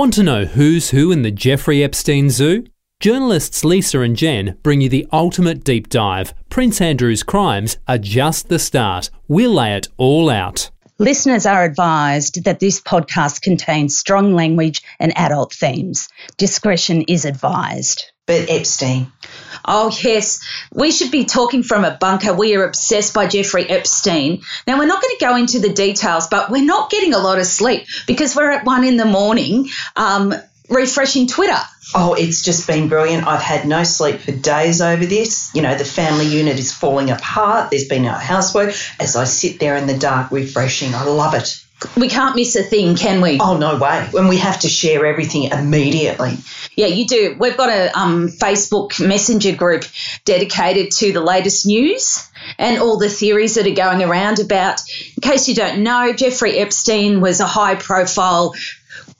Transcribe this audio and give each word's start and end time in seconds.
Want 0.00 0.14
to 0.14 0.22
know 0.22 0.46
who's 0.46 0.88
who 0.92 1.12
in 1.12 1.20
the 1.20 1.30
Jeffrey 1.30 1.84
Epstein 1.84 2.30
Zoo? 2.30 2.64
Journalists 3.00 3.66
Lisa 3.66 4.00
and 4.00 4.16
Jen 4.16 4.56
bring 4.62 4.80
you 4.80 4.88
the 4.88 5.06
ultimate 5.12 5.62
deep 5.62 5.90
dive. 5.90 6.32
Prince 6.48 6.80
Andrew's 6.80 7.22
crimes 7.22 7.76
are 7.86 7.98
just 7.98 8.48
the 8.48 8.58
start. 8.58 9.10
We'll 9.28 9.52
lay 9.52 9.76
it 9.76 9.88
all 9.98 10.30
out. 10.30 10.70
Listeners 10.98 11.44
are 11.44 11.64
advised 11.64 12.44
that 12.44 12.60
this 12.60 12.80
podcast 12.80 13.42
contains 13.42 13.94
strong 13.94 14.32
language 14.32 14.80
and 14.98 15.12
adult 15.18 15.52
themes. 15.52 16.08
Discretion 16.38 17.02
is 17.02 17.26
advised. 17.26 18.10
But 18.30 18.48
Epstein. 18.48 19.10
Oh, 19.64 19.90
yes. 20.04 20.38
We 20.72 20.92
should 20.92 21.10
be 21.10 21.24
talking 21.24 21.64
from 21.64 21.84
a 21.84 21.90
bunker. 21.90 22.32
We 22.32 22.54
are 22.54 22.62
obsessed 22.62 23.12
by 23.12 23.26
Jeffrey 23.26 23.68
Epstein. 23.68 24.42
Now, 24.68 24.78
we're 24.78 24.86
not 24.86 25.02
going 25.02 25.16
to 25.18 25.24
go 25.24 25.34
into 25.34 25.58
the 25.58 25.72
details, 25.72 26.28
but 26.28 26.48
we're 26.48 26.64
not 26.64 26.90
getting 26.90 27.12
a 27.12 27.18
lot 27.18 27.40
of 27.40 27.46
sleep 27.46 27.88
because 28.06 28.36
we're 28.36 28.52
at 28.52 28.64
one 28.64 28.84
in 28.84 28.96
the 28.96 29.04
morning 29.04 29.68
um, 29.96 30.32
refreshing 30.68 31.26
Twitter. 31.26 31.58
Oh, 31.92 32.14
it's 32.14 32.44
just 32.44 32.68
been 32.68 32.88
brilliant. 32.88 33.26
I've 33.26 33.42
had 33.42 33.66
no 33.66 33.82
sleep 33.82 34.20
for 34.20 34.30
days 34.30 34.80
over 34.80 35.04
this. 35.04 35.52
You 35.52 35.62
know, 35.62 35.76
the 35.76 35.84
family 35.84 36.26
unit 36.26 36.56
is 36.56 36.72
falling 36.72 37.10
apart. 37.10 37.72
There's 37.72 37.88
been 37.88 38.04
no 38.04 38.12
housework. 38.12 38.76
As 39.00 39.16
I 39.16 39.24
sit 39.24 39.58
there 39.58 39.74
in 39.74 39.88
the 39.88 39.98
dark 39.98 40.30
refreshing, 40.30 40.94
I 40.94 41.02
love 41.02 41.34
it. 41.34 41.64
We 41.96 42.08
can't 42.08 42.36
miss 42.36 42.56
a 42.56 42.62
thing, 42.62 42.94
can 42.94 43.20
we? 43.20 43.38
Oh, 43.40 43.56
no 43.56 43.78
way. 43.78 44.06
When 44.10 44.28
we 44.28 44.36
have 44.36 44.60
to 44.60 44.68
share 44.68 45.06
everything 45.06 45.44
immediately. 45.44 46.36
Yeah, 46.80 46.86
you 46.86 47.06
do. 47.06 47.36
We've 47.38 47.58
got 47.58 47.68
a 47.68 47.94
um, 47.94 48.28
Facebook 48.28 49.06
Messenger 49.06 49.54
group 49.54 49.84
dedicated 50.24 50.90
to 50.92 51.12
the 51.12 51.20
latest 51.20 51.66
news 51.66 52.26
and 52.56 52.80
all 52.80 52.96
the 52.96 53.10
theories 53.10 53.56
that 53.56 53.66
are 53.66 53.74
going 53.74 54.02
around 54.02 54.38
about. 54.38 54.80
In 55.14 55.20
case 55.20 55.46
you 55.46 55.54
don't 55.54 55.82
know, 55.82 56.14
Jeffrey 56.14 56.56
Epstein 56.56 57.20
was 57.20 57.40
a 57.40 57.46
high 57.46 57.74
profile 57.74 58.54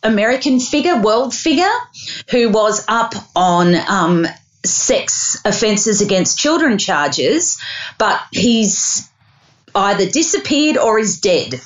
American 0.02 0.58
figure, 0.58 1.02
world 1.02 1.34
figure, 1.34 1.68
who 2.30 2.48
was 2.48 2.82
up 2.88 3.12
on 3.36 3.74
um, 3.74 4.26
sex 4.64 5.36
offences 5.44 6.00
against 6.00 6.38
children 6.38 6.78
charges, 6.78 7.60
but 7.98 8.22
he's 8.32 9.06
either 9.74 10.06
disappeared 10.06 10.78
or 10.78 10.98
is 10.98 11.20
dead. 11.20 11.60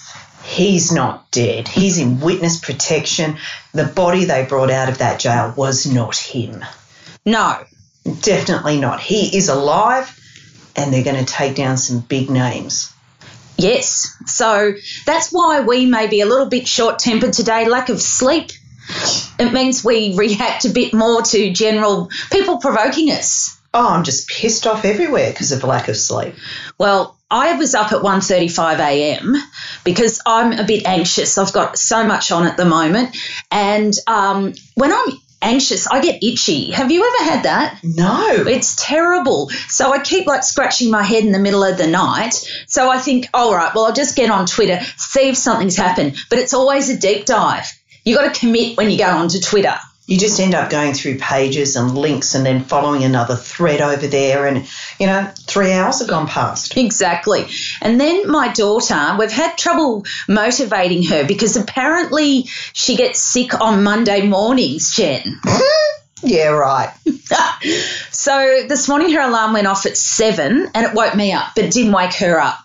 He's 0.55 0.92
not 0.92 1.33
dead. 1.33 1.66
He's 1.66 1.98
in 1.98 2.20
witness 2.20 2.60
protection. 2.60 3.38
The 3.72 3.86
body 3.86 4.24
they 4.24 4.44
brought 4.44 4.70
out 4.70 4.88
of 4.88 4.98
that 4.98 5.19
jail 5.19 5.52
was 5.56 5.84
not 5.84 6.16
him. 6.16 6.64
No. 7.27 7.58
Definitely 8.20 8.78
not. 8.78 9.00
He 9.00 9.36
is 9.36 9.48
alive, 9.48 10.16
and 10.77 10.92
they're 10.92 11.02
going 11.02 11.25
to 11.25 11.32
take 11.32 11.56
down 11.56 11.77
some 11.77 11.98
big 11.98 12.30
names. 12.30 12.92
Yes. 13.56 14.16
So 14.27 14.75
that's 15.05 15.30
why 15.30 15.62
we 15.62 15.86
may 15.86 16.06
be 16.06 16.20
a 16.20 16.27
little 16.27 16.47
bit 16.47 16.69
short 16.69 17.00
tempered 17.00 17.32
today, 17.32 17.69
lack 17.69 17.88
of 17.88 18.00
sleep. 18.00 18.52
It 19.41 19.52
means 19.52 19.84
we 19.84 20.14
react 20.16 20.66
a 20.66 20.70
bit 20.70 20.94
more 20.94 21.22
to 21.22 21.52
general 21.52 22.10
people 22.30 22.58
provoking 22.58 23.10
us. 23.10 23.58
Oh, 23.72 23.88
I'm 23.88 24.05
just 24.05 24.28
pissed 24.28 24.69
off 24.69 24.84
everywhere 24.84 25.32
because 25.32 25.50
of 25.50 25.64
lack 25.64 25.88
of 25.88 25.97
sleep. 25.97 26.36
Well, 26.78 27.19
I 27.28 27.55
was 27.55 27.75
up 27.75 27.91
at 27.91 28.02
1:35 28.02 28.78
a.m. 28.78 29.34
because 29.84 30.20
I'm 30.27 30.52
a 30.52 30.64
bit 30.64 30.86
anxious. 30.86 31.38
I've 31.38 31.52
got 31.52 31.78
so 31.78 32.04
much 32.04 32.32
on 32.32 32.46
at 32.46 32.56
the 32.56 32.64
moment, 32.64 33.16
and 33.50 33.92
um, 34.06 34.54
when 34.74 34.92
I'm 34.92 35.18
anxious, 35.44 35.86
I 35.86 36.00
get 36.00 36.24
itchy. 36.24 36.70
Have 36.72 36.91
you 36.91 37.06
ever 37.06 37.30
had 37.30 37.42
that? 37.44 37.80
No. 37.84 38.44
It's 38.46 38.76
terrible. 38.76 39.50
So 39.68 39.92
I 39.92 39.98
keep 39.98 40.26
like 40.26 40.42
scratching 40.42 40.91
my 40.91 41.02
head 41.02 41.24
in 41.24 41.32
the 41.32 41.38
middle 41.38 41.62
of 41.62 41.76
the 41.76 41.86
night. 41.86 42.34
So 42.66 42.91
I 42.91 42.98
think, 42.98 43.28
all 43.34 43.54
right, 43.54 43.72
well, 43.74 43.84
I'll 43.84 43.92
just 43.92 44.16
get 44.16 44.30
on 44.30 44.46
Twitter, 44.46 44.80
see 44.96 45.28
if 45.28 45.36
something's 45.36 45.76
happened. 45.76 46.16
But 46.30 46.38
it's 46.38 46.54
always 46.54 46.88
a 46.88 46.98
deep 46.98 47.26
dive. 47.26 47.70
You 48.04 48.16
got 48.16 48.32
to 48.32 48.41
commit 48.41 48.76
when 48.76 48.91
you 48.91 48.98
go 48.98 49.08
onto 49.08 49.38
Twitter 49.38 49.76
you 50.06 50.19
just 50.19 50.38
end 50.38 50.55
up 50.55 50.69
going 50.70 50.92
through 50.92 51.19
pages 51.19 51.77
and 51.77 51.97
links 51.97 52.34
and 52.34 52.44
then 52.44 52.62
following 52.62 53.05
another 53.05 53.36
thread 53.36 53.80
over 53.80 54.06
there 54.06 54.47
and 54.47 54.69
you 54.98 55.06
know 55.06 55.30
three 55.47 55.72
hours 55.72 56.00
have 56.00 56.08
gone 56.08 56.27
past. 56.27 56.77
Exactly. 56.77 57.47
And 57.81 58.00
then 58.00 58.31
my 58.31 58.53
daughter 58.53 59.16
we've 59.19 59.31
had 59.31 59.56
trouble 59.56 60.04
motivating 60.28 61.04
her 61.04 61.26
because 61.26 61.56
apparently 61.56 62.44
she 62.72 62.97
gets 62.97 63.20
sick 63.20 63.60
on 63.60 63.82
monday 63.82 64.26
mornings 64.26 64.94
jen. 64.94 65.41
Yeah 66.22 66.48
right. 66.48 66.92
So 68.10 68.65
this 68.66 68.88
morning 68.88 69.12
her 69.12 69.21
alarm 69.21 69.53
went 69.53 69.66
off 69.66 69.84
at 69.84 69.97
seven 69.97 70.69
and 70.75 70.86
it 70.86 70.94
woke 70.94 71.15
me 71.15 71.32
up 71.32 71.48
but 71.54 71.71
didn't 71.71 71.92
wake 71.92 72.15
her 72.15 72.41
up 72.41 72.63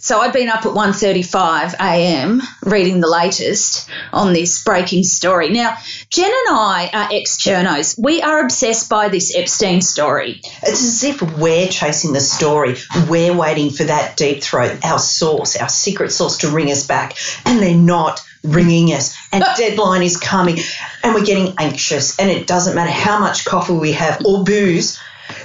so 0.00 0.20
I'd 0.20 0.32
been 0.32 0.48
up 0.48 0.66
at 0.66 0.72
1:35 0.72 1.74
a.m. 1.74 2.42
reading 2.64 3.00
the 3.00 3.08
latest 3.08 3.88
on 4.12 4.32
this 4.32 4.62
breaking 4.62 5.04
story. 5.04 5.50
Now, 5.50 5.76
Jen 6.10 6.30
and 6.30 6.56
I 6.56 6.90
are 6.92 7.08
ex-journos. 7.12 7.98
We 8.02 8.22
are 8.22 8.40
obsessed 8.40 8.88
by 8.88 9.08
this 9.08 9.34
Epstein 9.34 9.80
story. 9.80 10.40
It's 10.62 10.82
as 10.82 11.04
if 11.04 11.22
we're 11.22 11.68
chasing 11.68 12.12
the 12.12 12.20
story. 12.20 12.76
We're 13.08 13.36
waiting 13.36 13.70
for 13.70 13.84
that 13.84 14.16
deep 14.16 14.42
throat, 14.42 14.84
our 14.84 14.98
source, 14.98 15.56
our 15.56 15.68
secret 15.68 16.12
source 16.12 16.38
to 16.38 16.50
ring 16.50 16.70
us 16.70 16.86
back, 16.86 17.16
and 17.44 17.60
they're 17.60 17.74
not 17.74 18.22
ringing 18.44 18.92
us. 18.92 19.16
And 19.32 19.44
deadline 19.56 20.02
is 20.02 20.16
coming, 20.16 20.58
and 21.02 21.14
we're 21.14 21.24
getting 21.24 21.54
anxious. 21.58 22.18
And 22.18 22.30
it 22.30 22.46
doesn't 22.46 22.74
matter 22.74 22.90
how 22.90 23.18
much 23.18 23.44
coffee 23.44 23.74
we 23.74 23.92
have 23.92 24.24
or 24.24 24.44
booze 24.44 24.98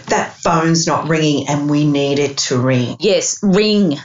that 0.08 0.36
phone's 0.38 0.88
not 0.88 1.08
ringing 1.08 1.48
and 1.48 1.70
we 1.70 1.86
need 1.86 2.20
it 2.20 2.38
to 2.38 2.58
ring. 2.58 2.96
Yes, 3.00 3.40
ring 3.44 3.98